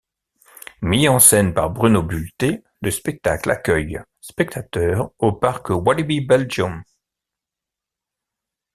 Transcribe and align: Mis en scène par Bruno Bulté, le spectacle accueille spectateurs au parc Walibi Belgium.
Mis 0.81 1.07
en 1.07 1.19
scène 1.19 1.53
par 1.53 1.69
Bruno 1.69 2.01
Bulté, 2.01 2.63
le 2.81 2.89
spectacle 2.89 3.51
accueille 3.51 4.01
spectateurs 4.19 5.11
au 5.19 5.31
parc 5.33 5.69
Walibi 5.69 6.21
Belgium. 6.21 6.81